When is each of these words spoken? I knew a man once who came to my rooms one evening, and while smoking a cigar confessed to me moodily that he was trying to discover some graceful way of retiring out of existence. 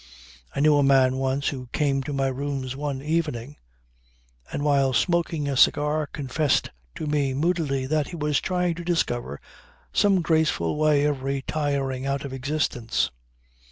I 0.55 0.61
knew 0.61 0.77
a 0.77 0.81
man 0.83 1.17
once 1.17 1.49
who 1.49 1.67
came 1.73 2.01
to 2.01 2.11
my 2.11 2.25
rooms 2.25 2.75
one 2.75 3.03
evening, 3.03 3.57
and 4.51 4.63
while 4.63 4.93
smoking 4.93 5.47
a 5.47 5.55
cigar 5.55 6.07
confessed 6.07 6.71
to 6.95 7.05
me 7.05 7.35
moodily 7.35 7.85
that 7.85 8.07
he 8.07 8.15
was 8.15 8.41
trying 8.41 8.73
to 8.73 8.83
discover 8.83 9.39
some 9.93 10.23
graceful 10.23 10.75
way 10.75 11.03
of 11.05 11.21
retiring 11.21 12.07
out 12.07 12.25
of 12.25 12.33
existence. 12.33 13.11